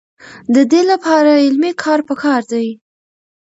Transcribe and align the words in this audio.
د 0.55 0.57
دې 0.71 0.81
لپاره 0.91 1.31
علمي 1.45 1.71
کار 1.83 1.99
پکار 2.09 2.41
دی. 2.51 2.67